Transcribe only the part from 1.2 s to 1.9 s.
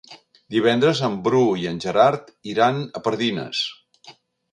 Bru i en